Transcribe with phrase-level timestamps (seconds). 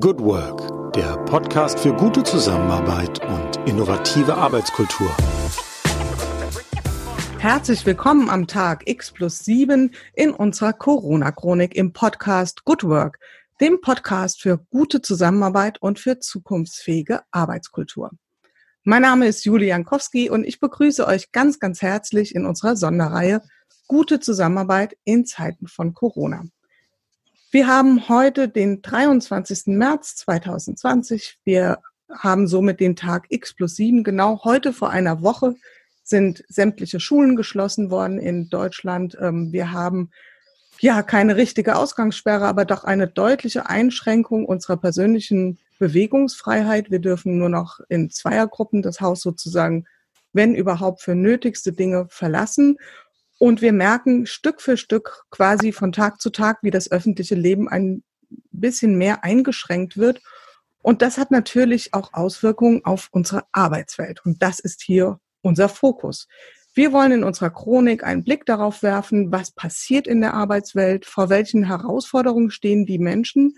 [0.00, 5.14] Good Work, der Podcast für gute Zusammenarbeit und innovative Arbeitskultur.
[7.38, 13.18] Herzlich willkommen am Tag X plus 7 in unserer Corona-Chronik im Podcast Good Work,
[13.60, 18.12] dem Podcast für gute Zusammenarbeit und für zukunftsfähige Arbeitskultur.
[18.84, 23.42] Mein Name ist Julia Jankowski und ich begrüße euch ganz, ganz herzlich in unserer Sonderreihe
[23.88, 26.44] Gute Zusammenarbeit in Zeiten von Corona.
[27.52, 29.66] Wir haben heute den 23.
[29.66, 31.38] März 2020.
[31.44, 31.80] Wir
[32.10, 34.04] haben somit den Tag X plus 7.
[34.04, 35.56] Genau heute vor einer Woche
[36.02, 39.18] sind sämtliche Schulen geschlossen worden in Deutschland.
[39.20, 40.12] Ähm, wir haben
[40.80, 46.90] ja keine richtige Ausgangssperre, aber doch eine deutliche Einschränkung unserer persönlichen Bewegungsfreiheit.
[46.90, 49.84] Wir dürfen nur noch in Zweiergruppen das Haus sozusagen,
[50.32, 52.78] wenn überhaupt, für nötigste Dinge verlassen.
[53.42, 57.68] Und wir merken Stück für Stück quasi von Tag zu Tag, wie das öffentliche Leben
[57.68, 58.04] ein
[58.52, 60.20] bisschen mehr eingeschränkt wird.
[60.80, 64.24] Und das hat natürlich auch Auswirkungen auf unsere Arbeitswelt.
[64.24, 66.28] Und das ist hier unser Fokus.
[66.72, 71.28] Wir wollen in unserer Chronik einen Blick darauf werfen, was passiert in der Arbeitswelt, vor
[71.28, 73.56] welchen Herausforderungen stehen die Menschen,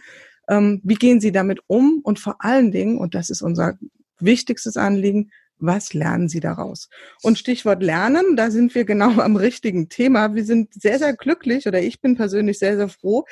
[0.48, 3.74] ähm, wie gehen sie damit um und vor allen Dingen, und das ist unser
[4.18, 5.30] wichtigstes Anliegen,
[5.66, 6.88] was lernen Sie daraus?
[7.22, 10.34] Und Stichwort Lernen, da sind wir genau am richtigen Thema.
[10.34, 13.24] Wir sind sehr, sehr glücklich oder ich bin persönlich sehr, sehr froh,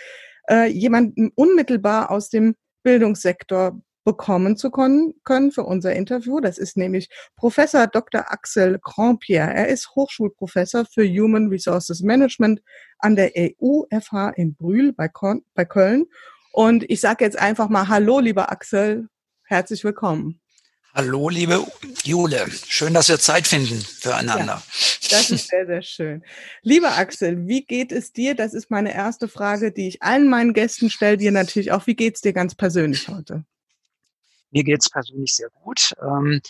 [0.48, 6.40] äh, jemanden unmittelbar aus dem Bildungssektor bekommen zu können, können für unser Interview.
[6.40, 8.32] Das ist nämlich Professor Dr.
[8.32, 9.54] Axel Grandpierre.
[9.54, 12.62] Er ist Hochschulprofessor für Human Resources Management
[12.98, 15.08] an der EU-FH in Brühl bei,
[15.54, 16.06] bei Köln.
[16.52, 19.08] Und ich sage jetzt einfach mal Hallo, lieber Axel.
[19.44, 20.41] Herzlich willkommen.
[20.94, 21.66] Hallo, liebe
[22.04, 22.46] Jule.
[22.68, 24.62] Schön, dass wir Zeit finden füreinander.
[25.00, 26.22] Ja, das ist sehr, sehr schön.
[26.60, 28.34] Lieber Axel, wie geht es dir?
[28.34, 31.16] Das ist meine erste Frage, die ich allen meinen Gästen stelle.
[31.16, 31.86] Dir natürlich auch.
[31.86, 33.42] Wie geht es dir ganz persönlich heute?
[34.50, 35.94] Mir geht es persönlich sehr gut.
[36.02, 36.42] Ähm,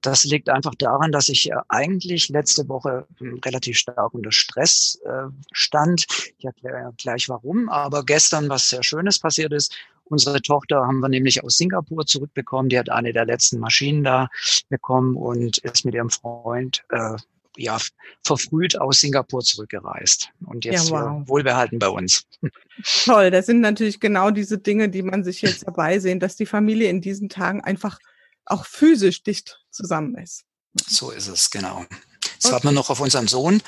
[0.00, 5.28] das liegt einfach daran, dass ich eigentlich letzte Woche hm, relativ stark unter Stress äh,
[5.52, 6.06] stand.
[6.38, 7.68] Ich erkläre gleich warum.
[7.68, 9.76] Aber gestern was sehr Schönes passiert ist.
[10.10, 12.68] Unsere Tochter haben wir nämlich aus Singapur zurückbekommen.
[12.68, 14.28] Die hat eine der letzten Maschinen da
[14.68, 17.16] bekommen und ist mit ihrem Freund äh,
[17.56, 17.78] ja,
[18.24, 21.28] verfrüht aus Singapur zurückgereist und jetzt ja, wow.
[21.28, 22.24] wohlbehalten bei uns.
[23.04, 26.46] Toll, das sind natürlich genau diese Dinge, die man sich jetzt dabei sehen, dass die
[26.46, 27.98] Familie in diesen Tagen einfach
[28.46, 30.44] auch physisch dicht zusammen ist.
[30.86, 31.84] So ist es, genau.
[32.24, 32.52] Jetzt okay.
[32.52, 33.62] warten wir noch auf unseren Sohn,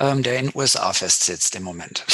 [0.00, 2.04] ähm, der in den USA festsitzt im Moment.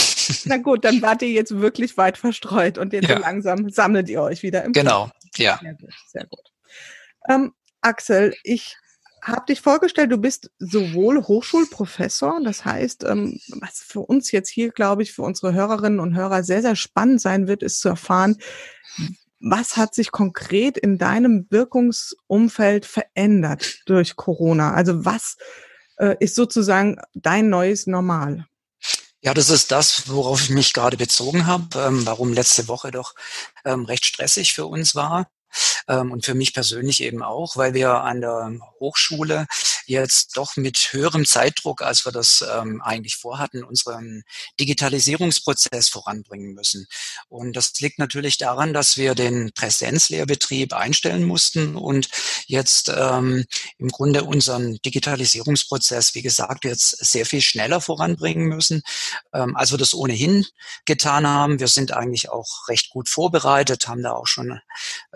[0.45, 3.17] Na gut, dann wart ihr jetzt wirklich weit verstreut und jetzt ja.
[3.17, 5.13] so langsam sammelt ihr euch wieder im Genau, Plan.
[5.37, 5.59] ja.
[5.61, 5.95] Sehr gut.
[6.09, 6.53] Sehr gut.
[7.29, 8.77] Ähm, Axel, ich
[9.23, 14.71] habe dich vorgestellt, du bist sowohl Hochschulprofessor, das heißt, ähm, was für uns jetzt hier,
[14.71, 18.37] glaube ich, für unsere Hörerinnen und Hörer sehr, sehr spannend sein wird, ist zu erfahren,
[19.39, 24.73] was hat sich konkret in deinem Wirkungsumfeld verändert durch Corona?
[24.75, 25.37] Also was
[25.99, 28.47] äh, ist sozusagen dein neues Normal?
[29.25, 33.15] Ja, das ist das, worauf ich mich gerade bezogen habe, ähm, warum letzte Woche doch
[33.65, 35.29] ähm, recht stressig für uns war
[35.87, 39.47] und für mich persönlich eben auch, weil wir an der Hochschule
[39.87, 44.23] jetzt doch mit höherem Zeitdruck, als wir das ähm, eigentlich vorhatten, unseren
[44.61, 46.87] Digitalisierungsprozess voranbringen müssen.
[47.29, 52.09] Und das liegt natürlich daran, dass wir den Präsenzlehrbetrieb einstellen mussten und
[52.47, 53.45] jetzt ähm,
[53.79, 58.83] im Grunde unseren Digitalisierungsprozess, wie gesagt, jetzt sehr viel schneller voranbringen müssen,
[59.33, 60.47] ähm, als wir das ohnehin
[60.85, 61.61] getan haben.
[61.61, 64.61] Wir sind eigentlich auch recht gut vorbereitet, haben da auch schon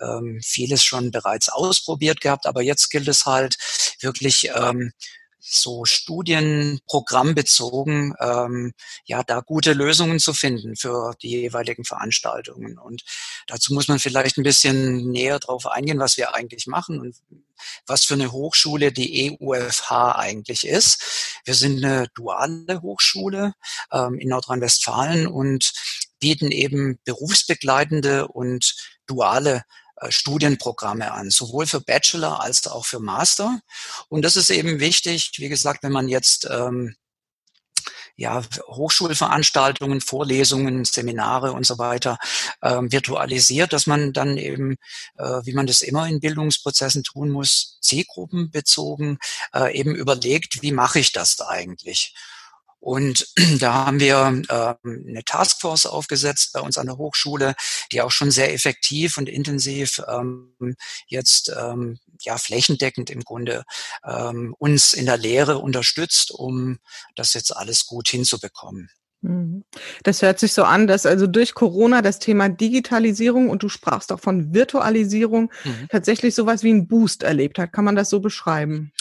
[0.00, 3.58] ähm, vieles schon bereits ausprobiert gehabt, aber jetzt gilt es halt
[4.00, 4.92] wirklich ähm,
[5.38, 8.72] so studienprogrammbezogen, ähm,
[9.04, 12.78] ja, da gute Lösungen zu finden für die jeweiligen Veranstaltungen.
[12.78, 13.02] Und
[13.46, 17.14] dazu muss man vielleicht ein bisschen näher drauf eingehen, was wir eigentlich machen und
[17.86, 21.40] was für eine Hochschule die EUFH eigentlich ist.
[21.44, 23.52] Wir sind eine duale Hochschule
[23.92, 25.72] ähm, in Nordrhein-Westfalen und
[26.18, 28.74] bieten eben berufsbegleitende und
[29.06, 29.62] duale
[30.08, 33.60] Studienprogramme an, sowohl für Bachelor als auch für Master.
[34.08, 36.96] Und das ist eben wichtig, wie gesagt, wenn man jetzt ähm,
[38.16, 42.18] ja, Hochschulveranstaltungen, Vorlesungen, Seminare und so weiter
[42.62, 44.76] ähm, virtualisiert, dass man dann eben,
[45.18, 49.18] äh, wie man das immer in Bildungsprozessen tun muss, zielgruppenbezogen
[49.54, 52.14] äh, eben überlegt, wie mache ich das eigentlich?
[52.80, 53.26] Und
[53.58, 57.54] da haben wir äh, eine Taskforce aufgesetzt bei uns an der Hochschule,
[57.92, 60.76] die auch schon sehr effektiv und intensiv ähm,
[61.06, 63.64] jetzt ähm, ja flächendeckend im Grunde
[64.04, 66.78] ähm, uns in der Lehre unterstützt, um
[67.14, 68.90] das jetzt alles gut hinzubekommen.
[69.22, 69.64] Mhm.
[70.02, 74.12] Das hört sich so an, dass also durch Corona das Thema Digitalisierung und du sprachst
[74.12, 75.88] auch von Virtualisierung mhm.
[75.90, 77.72] tatsächlich sowas wie ein Boost erlebt hat.
[77.72, 78.92] Kann man das so beschreiben?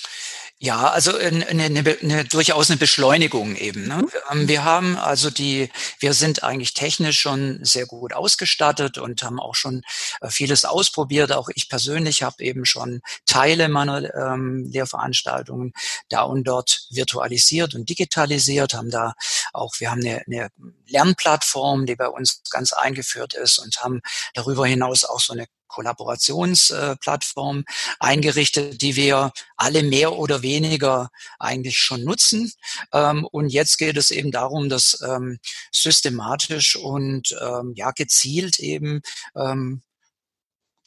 [0.57, 3.88] Ja, also eine, eine, eine, durchaus eine Beschleunigung eben.
[3.88, 4.07] Ne?
[4.31, 4.48] Mhm.
[4.48, 5.69] Wir haben also die,
[6.00, 9.81] wir sind eigentlich technisch schon sehr gut ausgestattet und haben auch schon
[10.22, 11.34] äh, vieles ausprobiert.
[11.34, 15.74] Auch ich persönlich habe eben schon Teile meiner ähm, Lehrveranstaltungen
[16.07, 19.13] da und dort virtualisiert und digitalisiert, haben da
[19.52, 20.50] auch, wir haben eine, eine
[20.88, 24.02] Lernplattform, die bei uns ganz eingeführt ist und haben
[24.34, 27.66] darüber hinaus auch so eine Kollaborationsplattform
[28.00, 31.10] eingerichtet, die wir alle mehr oder weniger
[31.40, 32.52] eigentlich schon nutzen.
[32.94, 35.40] Ähm, und jetzt geht es eben darum, das ähm,
[35.72, 39.02] systematisch und ähm, ja gezielt eben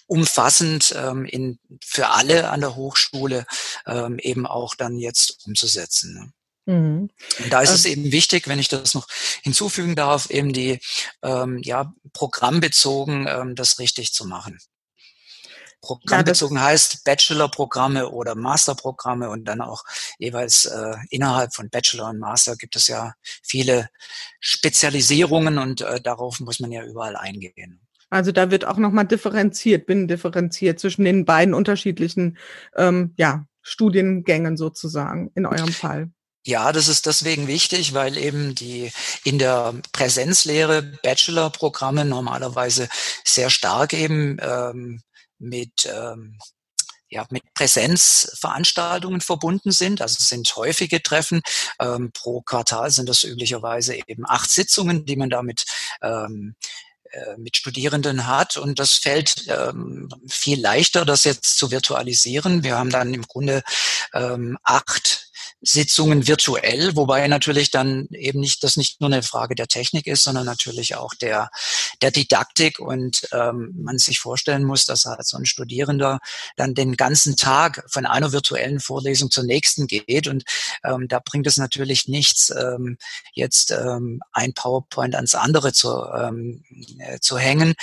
[0.08, 3.46] umfassend ähm, in, für alle an der Hochschule
[3.86, 6.32] ähm, eben auch dann jetzt umzusetzen.
[6.68, 7.08] Mhm.
[7.42, 7.92] Und da ist es ähm.
[7.92, 9.08] eben wichtig, wenn ich das noch
[9.42, 10.78] hinzufügen darf, eben die
[11.22, 14.58] ähm, ja programmbezogen ähm, das richtig zu machen.
[15.80, 19.84] Programmbezogen ja, heißt Bachelor-Programme oder Master-Programme und dann auch
[20.18, 23.88] jeweils äh, innerhalb von Bachelor und Master gibt es ja viele
[24.40, 27.80] Spezialisierungen und äh, darauf muss man ja überall eingehen.
[28.10, 32.36] Also da wird auch nochmal differenziert, binnendifferenziert zwischen den beiden unterschiedlichen
[32.76, 36.10] ähm, ja, Studiengängen sozusagen in eurem Fall.
[36.48, 38.90] Ja, das ist deswegen wichtig, weil eben die
[39.22, 42.88] in der Präsenzlehre Bachelor-Programme normalerweise
[43.22, 45.02] sehr stark eben ähm,
[45.38, 46.38] mit ähm,
[47.10, 50.00] ja, mit Präsenzveranstaltungen verbunden sind.
[50.00, 51.42] Also es sind häufige Treffen.
[51.80, 55.66] Ähm, pro Quartal sind das üblicherweise eben acht Sitzungen, die man damit
[56.00, 56.54] ähm,
[57.10, 58.56] äh, mit Studierenden hat.
[58.56, 62.62] Und das fällt ähm, viel leichter, das jetzt zu virtualisieren.
[62.62, 63.62] Wir haben dann im Grunde
[64.14, 65.27] ähm, acht
[65.60, 70.24] Sitzungen virtuell, wobei natürlich dann eben nicht das nicht nur eine Frage der Technik ist,
[70.24, 71.50] sondern natürlich auch der
[72.00, 72.78] der Didaktik.
[72.78, 76.20] Und ähm, man sich vorstellen muss, dass halt so ein Studierender
[76.56, 80.28] dann den ganzen Tag von einer virtuellen Vorlesung zur nächsten geht.
[80.28, 80.44] Und
[80.84, 82.96] ähm, da bringt es natürlich nichts, ähm,
[83.34, 86.62] jetzt ähm, ein PowerPoint ans andere zu ähm,
[86.98, 87.74] äh, zu hängen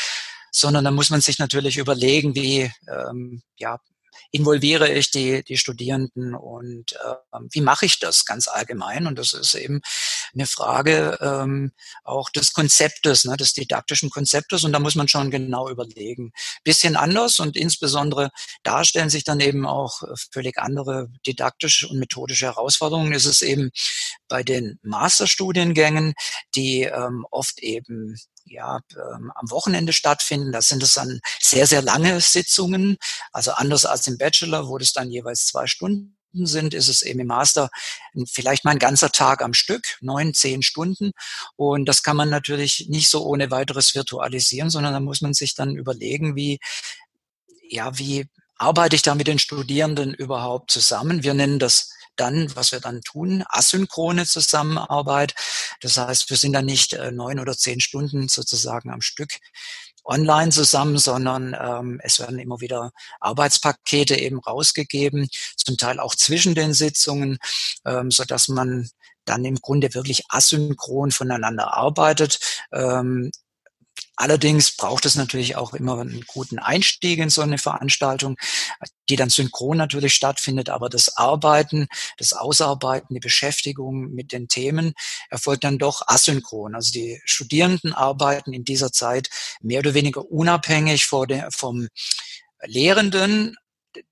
[0.51, 3.77] sondern da muss man sich natürlich überlegen, wie ähm, ja,
[4.31, 9.07] involviere ich die, die Studierenden und äh, wie mache ich das ganz allgemein?
[9.07, 9.81] Und das ist eben
[10.33, 11.71] eine Frage ähm,
[12.03, 14.63] auch des Konzeptes, ne, des didaktischen Konzeptes.
[14.63, 16.31] Und da muss man schon genau überlegen.
[16.63, 18.31] Bisschen anders und insbesondere
[18.63, 20.01] da stellen sich dann eben auch
[20.31, 23.13] völlig andere didaktische und methodische Herausforderungen.
[23.13, 23.71] Ist es eben
[24.27, 26.13] bei den Masterstudiengängen,
[26.55, 28.15] die ähm, oft eben
[28.45, 30.51] ja, ähm, am Wochenende stattfinden.
[30.51, 32.97] Da sind es dann sehr, sehr lange Sitzungen.
[33.31, 37.21] Also anders als im Bachelor, wo das dann jeweils zwei Stunden sind, ist es eben
[37.21, 37.69] im Master
[38.27, 41.11] vielleicht mal ein ganzer Tag am Stück, neun, zehn Stunden.
[41.55, 45.55] Und das kann man natürlich nicht so ohne weiteres virtualisieren, sondern da muss man sich
[45.55, 46.59] dann überlegen, wie,
[47.69, 48.27] ja, wie
[48.57, 51.23] arbeite ich da mit den Studierenden überhaupt zusammen?
[51.23, 55.33] Wir nennen das dann, was wir dann tun, asynchrone Zusammenarbeit.
[55.81, 59.39] Das heißt, wir sind dann nicht äh, neun oder zehn Stunden sozusagen am Stück
[60.05, 65.27] online zusammen, sondern ähm, es werden immer wieder Arbeitspakete eben rausgegeben,
[65.57, 67.39] zum Teil auch zwischen den Sitzungen,
[67.85, 68.89] ähm, so dass man
[69.25, 72.39] dann im Grunde wirklich asynchron voneinander arbeitet.
[72.71, 73.31] Ähm,
[74.17, 78.37] Allerdings braucht es natürlich auch immer einen guten Einstieg in so eine Veranstaltung,
[79.09, 81.87] die dann synchron natürlich stattfindet, aber das Arbeiten,
[82.17, 84.93] das Ausarbeiten, die Beschäftigung mit den Themen
[85.29, 86.75] erfolgt dann doch asynchron.
[86.75, 89.29] Also die Studierenden arbeiten in dieser Zeit
[89.61, 91.87] mehr oder weniger unabhängig vom
[92.63, 93.57] Lehrenden,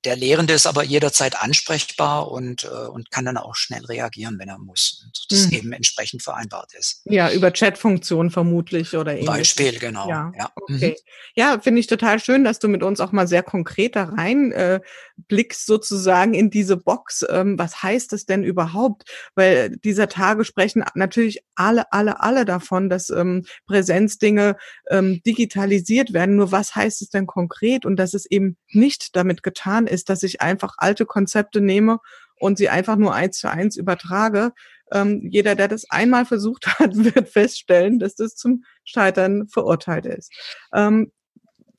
[0.06, 4.50] der Lehrende ist aber jederzeit ansprechbar und, äh, und kann dann auch schnell reagieren, wenn
[4.50, 5.04] er muss.
[5.06, 5.54] Und das mhm.
[5.54, 7.02] eben entsprechend vereinbart ist.
[7.06, 9.34] Ja, über Chatfunktion vermutlich oder ähnliches.
[9.34, 10.10] Beispiel, genau.
[10.10, 10.52] Ja, ja.
[10.56, 10.90] okay.
[10.90, 10.96] Mhm.
[11.36, 14.52] Ja, finde ich total schön, dass du mit uns auch mal sehr konkret da rein
[14.52, 14.80] äh,
[15.28, 17.25] blickst sozusagen in diese Box.
[17.30, 19.10] Ähm, was heißt das denn überhaupt?
[19.36, 24.58] Weil dieser Tage sprechen natürlich alle, alle, alle davon, dass ähm, Präsenzdinge
[24.90, 26.36] ähm, digitalisiert werden.
[26.36, 27.86] Nur was heißt es denn konkret?
[27.86, 32.00] Und dass es eben nicht damit getan getan ist, dass ich einfach alte Konzepte nehme
[32.39, 34.51] und sie einfach nur eins zu eins übertrage.
[34.92, 40.32] Ähm, jeder, der das einmal versucht hat, wird feststellen, dass das zum Scheitern verurteilt ist.
[40.74, 41.12] Ähm,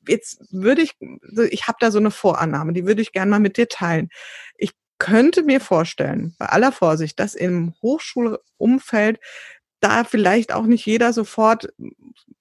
[0.07, 0.95] jetzt würde ich,
[1.49, 4.09] ich habe da so eine Vorannahme, die würde ich gerne mal mit dir teilen.
[4.57, 9.19] Ich könnte mir vorstellen, bei aller Vorsicht, dass im Hochschulumfeld
[9.85, 11.71] da vielleicht auch nicht jeder sofort,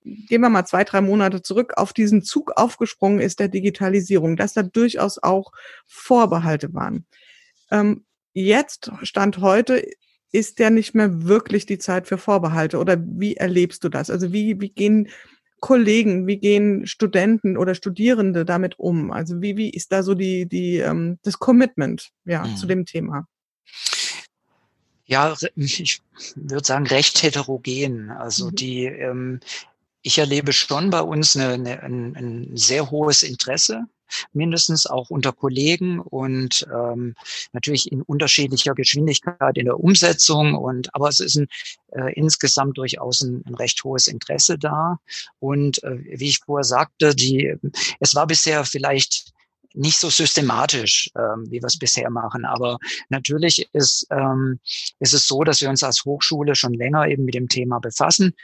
[0.02, 4.54] gehen wir mal zwei, drei Monate zurück, auf diesen Zug aufgesprungen ist der Digitalisierung, dass
[4.54, 5.52] da durchaus auch
[5.86, 7.04] Vorbehalte waren.
[7.70, 9.86] Ähm, jetzt, Stand heute,
[10.32, 14.08] ist ja nicht mehr wirklich die Zeit für Vorbehalte oder wie erlebst du das?
[14.08, 15.08] Also wie, wie gehen
[15.60, 19.12] Kollegen, wie gehen Studenten oder Studierende damit um?
[19.12, 22.56] Also wie, wie ist da so die, die, ähm, das Commitment ja, mhm.
[22.56, 23.28] zu dem Thema?
[25.06, 26.02] Ja, ich
[26.34, 28.10] würde sagen, recht heterogen.
[28.10, 28.54] Also mhm.
[28.54, 29.40] die, ähm,
[30.02, 33.86] ich erlebe schon bei uns eine, eine, ein, ein sehr hohes Interesse
[34.32, 37.14] mindestens auch unter Kollegen und ähm,
[37.52, 40.54] natürlich in unterschiedlicher Geschwindigkeit in der Umsetzung.
[40.54, 41.48] Und aber es ist ein,
[41.92, 44.98] äh, insgesamt durchaus ein, ein, recht hohes Interesse da.
[45.40, 47.54] Und äh, wie ich vorher sagte, die
[48.00, 49.33] es war bisher vielleicht
[49.74, 52.44] nicht so systematisch, ähm, wie wir es bisher machen.
[52.44, 52.78] Aber
[53.08, 54.60] natürlich ist, ähm,
[55.00, 58.34] ist es so, dass wir uns als Hochschule schon länger eben mit dem Thema befassen.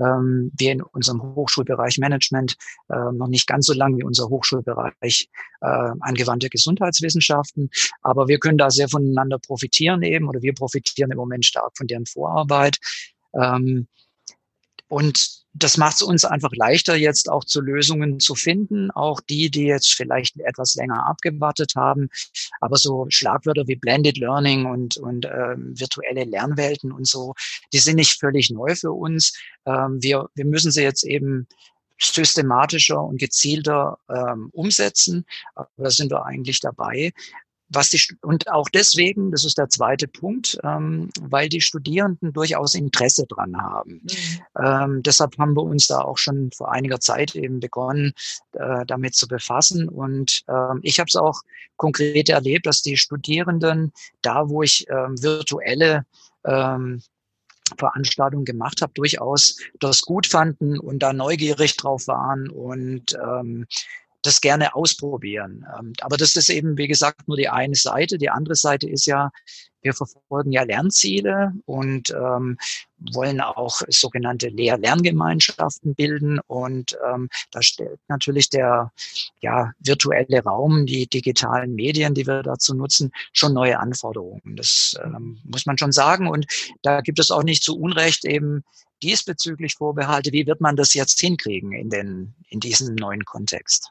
[0.00, 2.56] Ähm, wir in unserem Hochschulbereich Management
[2.88, 5.28] äh, noch nicht ganz so lange wie unser Hochschulbereich
[5.60, 7.70] äh, angewandte Gesundheitswissenschaften.
[8.02, 11.86] Aber wir können da sehr voneinander profitieren eben oder wir profitieren im Moment stark von
[11.86, 12.78] deren Vorarbeit.
[13.34, 13.86] Ähm,
[14.88, 18.90] und das macht es uns einfach leichter, jetzt auch zu Lösungen zu finden.
[18.92, 22.08] Auch die, die jetzt vielleicht etwas länger abgewartet haben.
[22.60, 27.34] Aber so Schlagwörter wie Blended Learning und, und ähm, virtuelle Lernwelten und so,
[27.72, 29.36] die sind nicht völlig neu für uns.
[29.66, 31.48] Ähm, wir, wir müssen sie jetzt eben
[31.98, 35.26] systematischer und gezielter ähm, umsetzen.
[35.54, 37.12] Aber da sind wir eigentlich dabei
[37.70, 42.74] was die, und auch deswegen, das ist der zweite Punkt, ähm, weil die Studierenden durchaus
[42.74, 44.02] Interesse dran haben.
[44.02, 44.62] Mhm.
[44.62, 48.12] Ähm, deshalb haben wir uns da auch schon vor einiger Zeit eben begonnen,
[48.52, 49.88] äh, damit zu befassen.
[49.88, 51.40] Und ähm, ich habe es auch
[51.76, 56.04] konkret erlebt, dass die Studierenden da, wo ich ähm, virtuelle
[56.44, 57.00] ähm,
[57.78, 63.66] Veranstaltungen gemacht habe, durchaus das gut fanden und da neugierig drauf waren und ähm,
[64.22, 65.66] das gerne ausprobieren.
[65.78, 68.18] Ähm, aber das ist eben, wie gesagt, nur die eine Seite.
[68.18, 69.30] Die andere Seite ist ja,
[69.82, 72.58] wir verfolgen ja Lernziele und ähm,
[73.14, 76.38] wollen auch sogenannte Lehr-Lerngemeinschaften bilden.
[76.46, 78.92] Und ähm, da stellt natürlich der
[79.40, 84.56] ja, virtuelle Raum, die digitalen Medien, die wir dazu nutzen, schon neue Anforderungen.
[84.56, 86.28] Das ähm, muss man schon sagen.
[86.28, 86.46] Und
[86.82, 88.64] da gibt es auch nicht zu Unrecht eben
[89.02, 90.32] diesbezüglich Vorbehalte.
[90.32, 93.90] Wie wird man das jetzt hinkriegen in, den, in diesem neuen Kontext?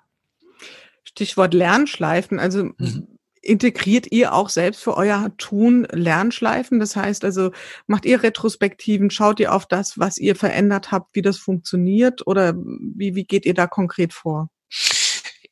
[1.10, 2.40] Stichwort Lernschleifen.
[2.40, 3.08] Also mhm.
[3.42, 6.80] integriert ihr auch selbst für euer Tun Lernschleifen?
[6.80, 7.52] Das heißt also,
[7.88, 12.54] macht ihr Retrospektiven, schaut ihr auf das, was ihr verändert habt, wie das funktioniert oder
[12.56, 14.50] wie, wie geht ihr da konkret vor?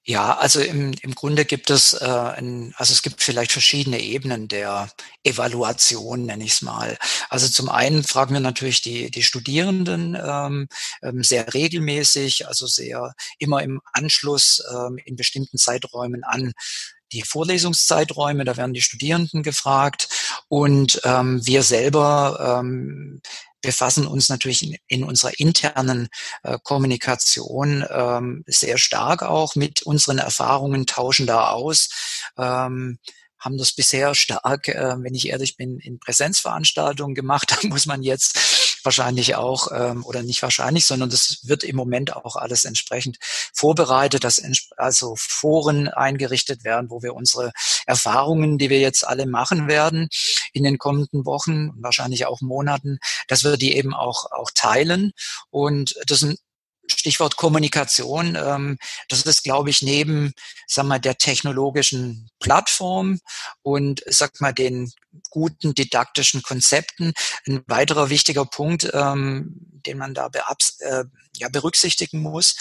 [0.09, 4.47] Ja, also im, im Grunde gibt es, äh, ein, also es gibt vielleicht verschiedene Ebenen
[4.47, 4.89] der
[5.23, 6.97] Evaluation, nenne ich es mal.
[7.29, 10.69] Also zum einen fragen wir natürlich die, die Studierenden ähm,
[11.03, 16.53] ähm, sehr regelmäßig, also sehr immer im Anschluss ähm, in bestimmten Zeiträumen an
[17.11, 20.07] die Vorlesungszeiträume, da werden die Studierenden gefragt
[20.47, 23.21] und ähm, wir selber ähm,
[23.61, 26.09] befassen uns natürlich in, in unserer internen
[26.43, 31.89] äh, Kommunikation ähm, sehr stark auch mit unseren Erfahrungen, tauschen da aus.
[32.37, 32.99] Ähm,
[33.39, 37.55] haben das bisher stark, äh, wenn ich ehrlich bin, in Präsenzveranstaltungen gemacht.
[37.61, 42.15] Da muss man jetzt wahrscheinlich auch, ähm, oder nicht wahrscheinlich, sondern das wird im Moment
[42.15, 43.17] auch alles entsprechend
[43.53, 44.41] vorbereitet, dass
[44.77, 47.51] also Foren eingerichtet werden, wo wir unsere
[47.85, 50.09] Erfahrungen, die wir jetzt alle machen werden
[50.57, 55.11] in den kommenden Wochen wahrscheinlich auch Monaten, dass wir die eben auch, auch teilen.
[55.49, 56.39] Und das sind
[56.89, 58.77] Stichwort Kommunikation, ähm,
[59.09, 60.33] das ist, glaube ich, neben,
[60.67, 63.19] sag mal, der technologischen Plattform
[63.61, 64.91] und, sag mal, den
[65.29, 67.13] guten didaktischen Konzepten
[67.45, 70.29] ein weiterer wichtiger Punkt, ähm, den man da
[70.79, 71.03] äh,
[71.35, 72.55] ja, berücksichtigen muss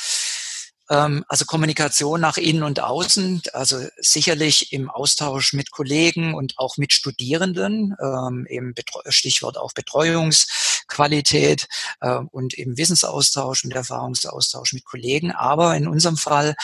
[0.89, 6.93] also Kommunikation nach innen und außen, also sicherlich im Austausch mit Kollegen und auch mit
[6.93, 8.75] Studierenden, ähm, eben
[9.09, 11.67] Stichwort auch Betreuungsqualität
[12.01, 15.33] äh, und eben Wissensaustausch und Erfahrungsaustausch mit Kollegen.
[15.33, 16.55] Aber in unserem Fall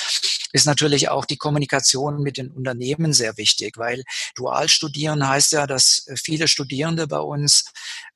[0.53, 4.05] ist natürlich auch die Kommunikation mit den Unternehmen sehr wichtig, weil
[4.37, 7.65] dual studieren heißt ja, dass viele Studierende bei uns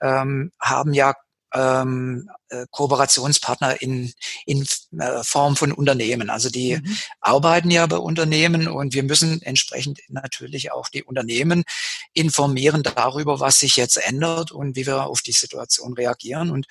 [0.01, 1.15] ähm, haben ja
[1.55, 4.13] ähm, äh, Kooperationspartner in,
[4.45, 4.67] in
[4.99, 6.31] äh, Form von Unternehmen.
[6.31, 6.97] Also die mhm.
[7.21, 11.65] arbeiten ja bei Unternehmen und wir müssen entsprechend natürlich auch die Unternehmen
[12.13, 16.67] informieren darüber, was sich jetzt ändert und wie wir auf die Situation reagieren und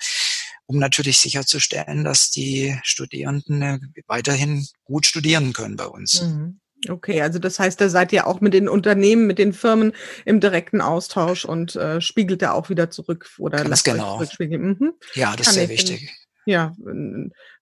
[0.66, 6.22] um natürlich sicherzustellen, dass die Studierenden äh, weiterhin gut studieren können bei uns.
[6.22, 6.60] Mhm.
[6.90, 9.92] Okay, also das heißt, da seid ihr auch mit den Unternehmen, mit den Firmen
[10.24, 14.22] im direkten Austausch und äh, spiegelt da auch wieder zurück oder Ganz genau.
[14.38, 14.92] Mhm.
[15.14, 16.12] Ja, das Kann ist sehr wichtig.
[16.48, 16.76] Ja,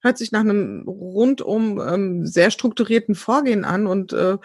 [0.03, 4.37] hört sich nach einem rundum ähm, sehr strukturierten Vorgehen an und äh,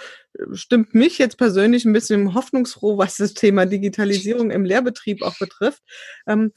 [0.53, 5.83] stimmt mich jetzt persönlich ein bisschen hoffnungsfroh, was das Thema Digitalisierung im Lehrbetrieb auch betrifft.
[6.25, 6.53] Ähm,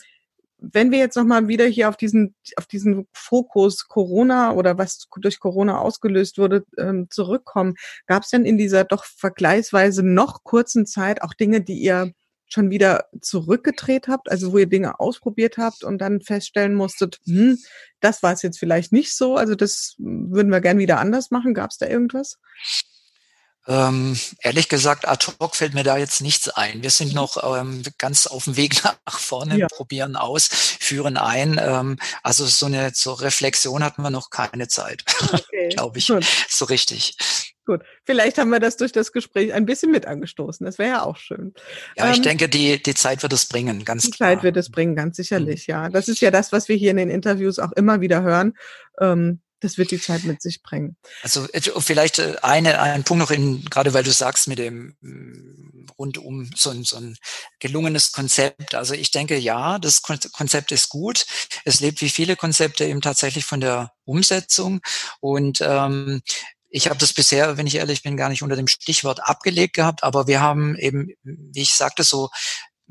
[0.62, 5.40] wenn wir jetzt nochmal wieder hier auf diesen, auf diesen Fokus Corona oder was durch
[5.40, 7.74] Corona ausgelöst wurde, ähm, zurückkommen,
[8.06, 12.12] gab es denn in dieser doch vergleichsweise noch kurzen Zeit auch Dinge, die ihr
[12.52, 17.58] schon wieder zurückgedreht habt, also wo ihr Dinge ausprobiert habt und dann feststellen musstet, hm,
[18.00, 21.54] das war es jetzt vielleicht nicht so, also das würden wir gern wieder anders machen.
[21.54, 22.38] Gab es da irgendwas?
[23.68, 26.82] Ähm, ehrlich gesagt, ad hoc fällt mir da jetzt nichts ein.
[26.82, 29.68] Wir sind noch ähm, ganz auf dem Weg nach vorne, ja.
[29.68, 31.60] probieren aus, führen ein.
[31.62, 35.68] Ähm, also so eine so Reflexion hatten wir noch keine Zeit, okay.
[35.70, 36.26] glaube ich, Gut.
[36.48, 37.16] so richtig.
[37.64, 40.66] Gut, vielleicht haben wir das durch das Gespräch ein bisschen mit angestoßen.
[40.66, 41.54] Das wäre ja auch schön.
[41.96, 44.30] Ja, ich ähm, denke, die, die Zeit wird es bringen, ganz die klar.
[44.30, 45.72] Die Zeit wird es bringen, ganz sicherlich, mhm.
[45.72, 45.88] ja.
[45.88, 48.54] Das ist ja das, was wir hier in den Interviews auch immer wieder hören.
[49.62, 50.96] Das wird die Zeit mit sich bringen.
[51.22, 54.96] Also äh, vielleicht äh, eine, ein Punkt noch in, gerade weil du sagst mit dem
[55.00, 57.16] mm, rundum so ein, so ein
[57.60, 58.74] gelungenes Konzept.
[58.74, 61.24] Also ich denke, ja, das Konzept ist gut.
[61.64, 64.80] Es lebt wie viele Konzepte eben tatsächlich von der Umsetzung.
[65.20, 66.22] Und ähm,
[66.68, 70.02] ich habe das bisher, wenn ich ehrlich bin, gar nicht unter dem Stichwort abgelegt gehabt,
[70.02, 72.30] aber wir haben eben, wie ich sagte, so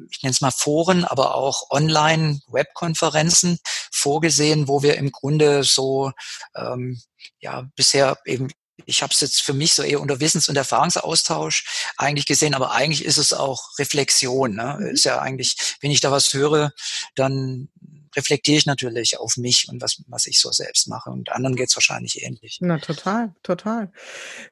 [0.10, 3.60] ich nenne es mal Foren, aber auch Online-Webkonferenzen
[3.92, 6.12] vorgesehen, wo wir im Grunde so
[6.56, 7.02] ähm,
[7.40, 8.50] ja bisher eben
[8.86, 12.72] ich habe es jetzt für mich so eher unter Wissens- und Erfahrungsaustausch eigentlich gesehen, aber
[12.72, 14.56] eigentlich ist es auch Reflexion.
[14.56, 14.78] Ne?
[14.80, 14.88] Mhm.
[14.88, 16.72] Ist ja eigentlich, wenn ich da was höre,
[17.16, 17.70] dann
[18.16, 21.10] reflektiere ich natürlich auf mich und was, was ich so selbst mache.
[21.10, 22.58] Und anderen geht es wahrscheinlich ähnlich.
[22.62, 23.92] Na, total, total.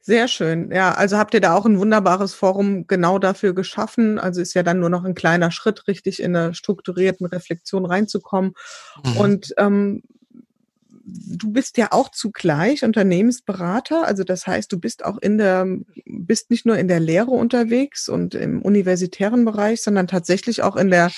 [0.01, 0.71] Sehr schön.
[0.71, 4.19] Ja, also habt ihr da auch ein wunderbares Forum genau dafür geschaffen.
[4.19, 8.53] Also ist ja dann nur noch ein kleiner Schritt, richtig in eine strukturierten Reflexion reinzukommen.
[9.03, 9.17] Mhm.
[9.17, 10.03] Und ähm,
[11.11, 15.65] du bist ja auch zugleich Unternehmensberater, also das heißt, du bist auch in der,
[16.05, 20.89] bist nicht nur in der Lehre unterwegs und im universitären Bereich, sondern tatsächlich auch in
[20.89, 21.11] der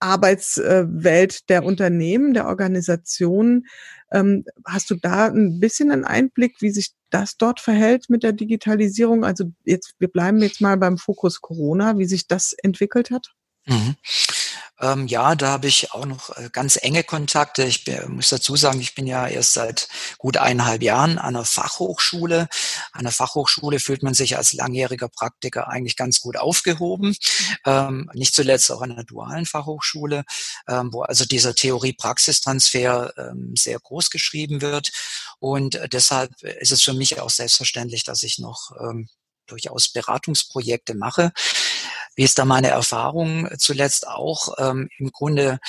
[0.00, 3.66] Arbeitswelt der Unternehmen, der Organisationen.
[4.12, 8.32] Ähm, hast du da ein bisschen einen Einblick, wie sich das dort verhält mit der
[8.32, 9.24] Digitalisierung?
[9.24, 13.34] Also jetzt, wir bleiben jetzt mal beim Fokus Corona, wie sich das entwickelt hat?
[13.66, 13.96] Mhm.
[14.80, 17.64] Ähm, ja, da habe ich auch noch äh, ganz enge Kontakte.
[17.64, 21.44] Ich bin, muss dazu sagen, ich bin ja erst seit gut eineinhalb Jahren an einer
[21.44, 22.48] Fachhochschule.
[22.92, 27.16] An der Fachhochschule fühlt man sich als langjähriger Praktiker eigentlich ganz gut aufgehoben.
[27.66, 30.24] Ähm, nicht zuletzt auch an einer dualen Fachhochschule,
[30.68, 34.92] ähm, wo also dieser Theorie-Praxistransfer ähm, sehr groß geschrieben wird.
[35.38, 39.08] Und äh, deshalb ist es für mich auch selbstverständlich, dass ich noch ähm,
[39.48, 41.32] durchaus Beratungsprojekte mache.
[42.18, 44.48] Wie ist da meine Erfahrung zuletzt auch?
[44.58, 45.60] Ähm, Im Grunde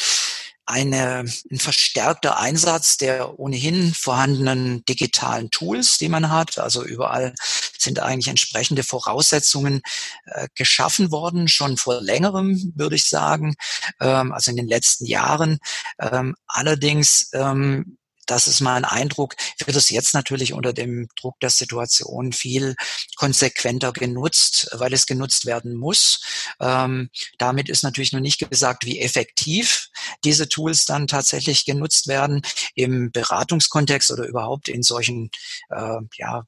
[0.65, 6.57] eine, ein verstärkter Einsatz der ohnehin vorhandenen digitalen Tools, die man hat.
[6.57, 7.35] Also überall
[7.77, 9.81] sind eigentlich entsprechende Voraussetzungen
[10.25, 13.53] äh, geschaffen worden, schon vor längerem, würde ich sagen,
[14.01, 15.59] ähm, also in den letzten Jahren.
[15.99, 17.98] Ähm, allerdings ähm,
[18.29, 22.75] das ist mein Eindruck, wird es jetzt natürlich unter dem Druck der Situation viel
[23.15, 26.21] konsequenter genutzt, weil es genutzt werden muss.
[26.59, 29.89] Ähm, damit ist natürlich noch nicht gesagt, wie effektiv
[30.23, 32.41] diese Tools dann tatsächlich genutzt werden
[32.75, 35.31] im Beratungskontext oder überhaupt in solchen
[35.69, 36.43] äh, ja,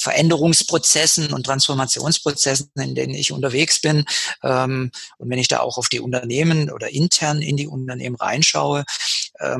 [0.00, 4.04] Veränderungsprozessen und Transformationsprozessen, in denen ich unterwegs bin.
[4.42, 8.84] Ähm, und wenn ich da auch auf die Unternehmen oder intern in die Unternehmen reinschaue,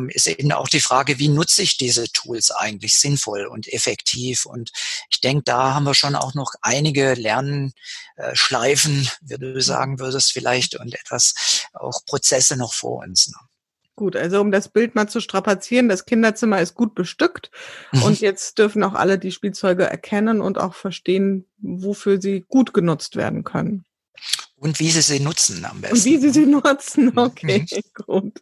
[0.09, 4.45] ist eben auch die Frage, wie nutze ich diese Tools eigentlich sinnvoll und effektiv?
[4.47, 4.73] Und
[5.11, 10.79] ich denke, da haben wir schon auch noch einige Lernschleifen, wie du sagen würdest, vielleicht
[10.79, 13.29] und etwas auch Prozesse noch vor uns.
[13.29, 13.37] Ne?
[13.97, 17.51] Gut, also um das Bild mal zu strapazieren, das Kinderzimmer ist gut bestückt
[17.93, 18.03] mhm.
[18.05, 23.17] und jetzt dürfen auch alle die Spielzeuge erkennen und auch verstehen, wofür sie gut genutzt
[23.17, 23.85] werden können.
[24.61, 25.97] Und wie sie sie nutzen am besten.
[25.97, 27.81] Und wie sie sie nutzen, okay, mhm.
[28.07, 28.41] gut.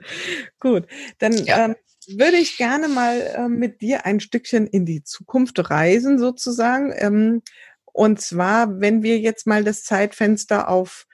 [0.58, 0.86] Gut,
[1.18, 1.66] dann ja.
[1.66, 1.76] ähm,
[2.08, 6.92] würde ich gerne mal äh, mit dir ein Stückchen in die Zukunft reisen sozusagen.
[6.96, 7.42] Ähm,
[7.84, 11.06] und zwar, wenn wir jetzt mal das Zeitfenster auf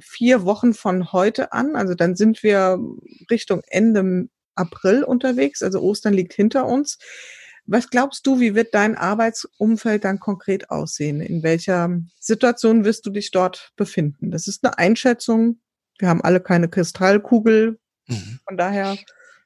[0.00, 1.76] vier Wochen von heute an.
[1.76, 2.78] Also dann sind wir
[3.30, 5.62] Richtung Ende April unterwegs.
[5.62, 6.98] Also Ostern liegt hinter uns.
[7.66, 11.20] Was glaubst du, wie wird dein Arbeitsumfeld dann konkret aussehen?
[11.20, 14.30] In welcher Situation wirst du dich dort befinden?
[14.30, 15.60] Das ist eine Einschätzung.
[15.98, 17.78] Wir haben alle keine Kristallkugel.
[18.06, 18.40] Mhm.
[18.46, 18.96] Von daher,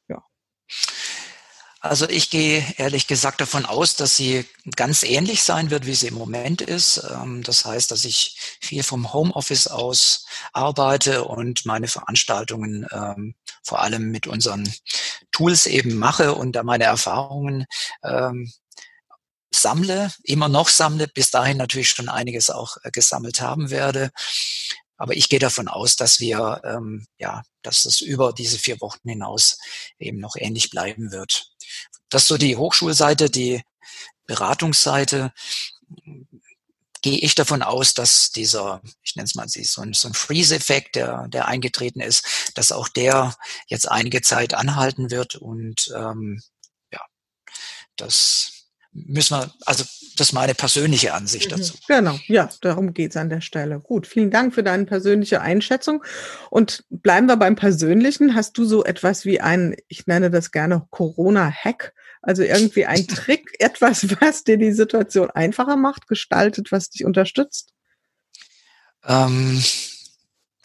[0.09, 0.23] ja.
[1.81, 4.45] Also ich gehe ehrlich gesagt davon aus, dass sie
[4.77, 7.03] ganz ähnlich sein wird, wie sie im Moment ist.
[7.11, 13.81] Ähm, das heißt, dass ich viel vom Homeoffice aus arbeite und meine Veranstaltungen ähm, vor
[13.81, 14.71] allem mit unseren
[15.41, 17.65] Tools eben mache und da meine Erfahrungen
[18.05, 18.53] ähm,
[19.51, 24.11] sammle, immer noch sammle, bis dahin natürlich schon einiges auch äh, gesammelt haben werde.
[24.99, 29.09] Aber ich gehe davon aus, dass wir, ähm, ja, dass es über diese vier Wochen
[29.09, 29.57] hinaus
[29.99, 31.47] eben noch ähnlich bleiben wird.
[32.11, 33.63] Das ist so die Hochschulseite, die
[34.27, 35.33] Beratungsseite.
[37.03, 40.97] Gehe ich davon aus, dass dieser, ich nenne es mal so ein, so ein Freeze-Effekt,
[40.97, 43.35] der, der eingetreten ist, dass auch der
[43.67, 46.43] jetzt einige Zeit anhalten wird und ähm,
[46.93, 47.01] ja,
[47.97, 48.61] das
[48.93, 49.85] müssen wir, also
[50.17, 51.57] das ist meine persönliche Ansicht mhm.
[51.57, 51.75] dazu.
[51.89, 53.81] Genau, ja, darum geht's an der Stelle.
[53.81, 56.05] Gut, vielen Dank für deine persönliche Einschätzung.
[56.51, 58.35] Und bleiben wir beim Persönlichen.
[58.35, 63.55] Hast du so etwas wie ein, ich nenne das gerne Corona-Hack, also irgendwie ein Trick,
[63.59, 67.73] etwas, was dir die Situation einfacher macht, gestaltet, was dich unterstützt?
[69.05, 69.63] Ähm,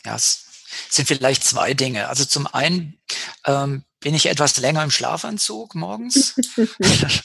[0.05, 0.45] ja, es
[0.89, 2.09] sind vielleicht zwei Dinge.
[2.09, 2.99] Also zum einen
[3.45, 6.35] ähm, bin ich etwas länger im Schlafanzug morgens.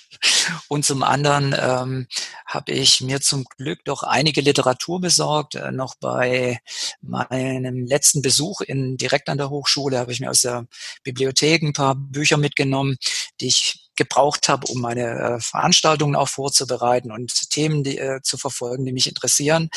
[0.69, 2.07] Und zum anderen ähm,
[2.47, 5.55] habe ich mir zum Glück doch einige Literatur besorgt.
[5.55, 6.61] Äh, noch bei
[7.01, 10.67] meinem letzten Besuch in, direkt an der Hochschule habe ich mir aus der
[11.03, 12.97] Bibliothek ein paar Bücher mitgenommen,
[13.41, 18.39] die ich gebraucht habe, um meine äh, Veranstaltungen auch vorzubereiten und Themen die, äh, zu
[18.39, 19.71] verfolgen, die mich interessieren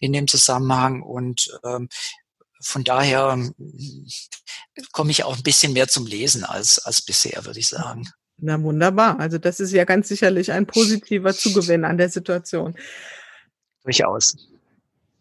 [0.00, 1.02] in dem Zusammenhang.
[1.02, 1.88] Und ähm,
[2.60, 3.54] von daher hm,
[4.92, 8.08] komme ich auch ein bisschen mehr zum Lesen als, als bisher, würde ich sagen.
[8.38, 9.18] Na wunderbar.
[9.18, 12.74] Also das ist ja ganz sicherlich ein positiver Zugewinn an der Situation.
[13.84, 14.36] Durchaus.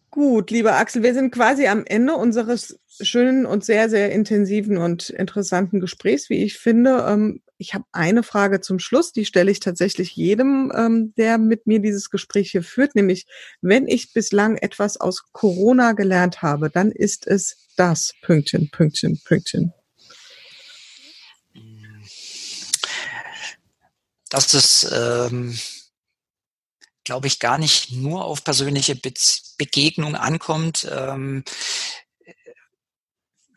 [0.10, 5.10] Gut, lieber Axel, wir sind quasi am Ende unseres schönen und sehr, sehr intensiven und
[5.10, 7.38] interessanten Gesprächs, wie ich finde.
[7.60, 11.80] Ich habe eine Frage zum Schluss, die stelle ich tatsächlich jedem, ähm, der mit mir
[11.80, 13.26] dieses Gespräch hier führt, nämlich
[13.62, 19.74] wenn ich bislang etwas aus Corona gelernt habe, dann ist es das Pünktchen, Pünktchen, Pünktchen.
[24.30, 25.58] Dass es, ähm,
[27.06, 29.14] glaube ich, gar nicht nur auf persönliche Be
[29.58, 30.88] Begegnung ankommt.
[30.92, 31.44] Ähm,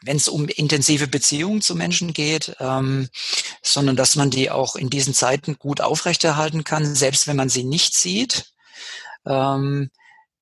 [0.03, 3.09] wenn es um intensive Beziehungen zu Menschen geht, ähm,
[3.63, 7.65] sondern dass man die auch in diesen Zeiten gut aufrechterhalten kann, selbst wenn man sie
[7.65, 8.53] nicht sieht.
[9.27, 9.91] Ähm,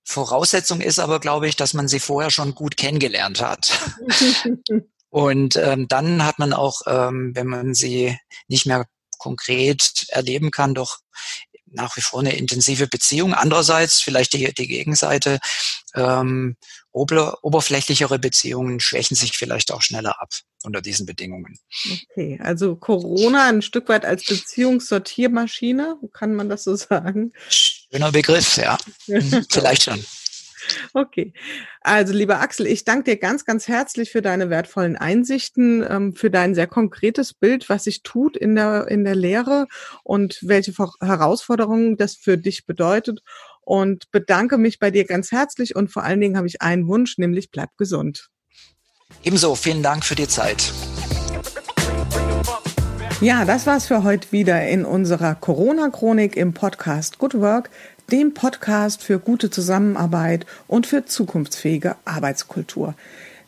[0.05, 3.79] Voraussetzung ist aber, glaube ich, dass man sie vorher schon gut kennengelernt hat.
[5.11, 8.87] Und ähm, dann hat man auch, ähm, wenn man sie nicht mehr
[9.19, 10.99] konkret erleben kann, doch
[11.71, 13.35] nach wie vor eine intensive Beziehung.
[13.35, 15.39] Andererseits vielleicht die, die Gegenseite,
[15.99, 16.57] ähm,
[16.93, 20.31] ober, oberflächlichere Beziehungen schwächen sich vielleicht auch schneller ab
[20.63, 21.59] unter diesen Bedingungen.
[22.11, 27.33] Okay, also Corona ein Stück weit als Beziehungssortiermaschine, kann man das so sagen?
[27.49, 28.79] Schöner Begriff, ja.
[29.51, 30.05] vielleicht schon.
[30.93, 31.33] Okay.
[31.81, 36.31] Also, lieber Axel, ich danke dir ganz, ganz herzlich für deine wertvollen Einsichten, ähm, für
[36.31, 39.67] dein sehr konkretes Bild, was sich tut in der, in der Lehre
[40.03, 43.23] und welche Herausforderungen das für dich bedeutet.
[43.69, 47.19] Und bedanke mich bei dir ganz herzlich und vor allen Dingen habe ich einen Wunsch,
[47.19, 48.31] nämlich bleib gesund.
[49.23, 50.73] Ebenso, vielen Dank für die Zeit.
[53.21, 57.69] Ja, das war's für heute wieder in unserer Corona-Chronik im Podcast Good Work
[58.11, 62.95] dem Podcast für gute Zusammenarbeit und für zukunftsfähige Arbeitskultur.